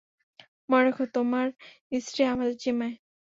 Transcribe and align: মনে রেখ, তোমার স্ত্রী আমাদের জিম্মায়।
মনে 0.69 0.83
রেখ, 0.87 0.97
তোমার 1.15 1.47
স্ত্রী 2.01 2.21
আমাদের 2.25 2.55
জিম্মায়। 2.61 2.95